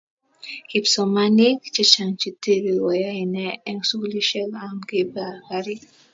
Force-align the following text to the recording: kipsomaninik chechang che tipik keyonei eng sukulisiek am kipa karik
kipsomaninik 0.69 1.59
chechang 1.75 2.13
che 2.21 2.29
tipik 2.41 2.63
keyonei 2.89 3.57
eng 3.69 3.81
sukulisiek 3.89 4.51
am 4.65 4.77
kipa 4.89 5.25
karik 5.47 5.81